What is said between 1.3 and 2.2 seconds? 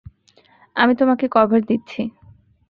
Cover দিচ্ছি।